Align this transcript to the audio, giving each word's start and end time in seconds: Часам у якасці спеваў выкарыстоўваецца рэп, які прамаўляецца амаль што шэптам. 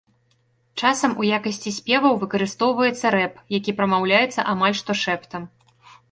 Часам 0.83 1.11
у 1.23 1.25
якасці 1.37 1.73
спеваў 1.79 2.15
выкарыстоўваецца 2.23 3.11
рэп, 3.15 3.33
які 3.57 3.75
прамаўляецца 3.81 4.47
амаль 4.55 4.75
што 4.79 4.91
шэптам. 5.03 5.45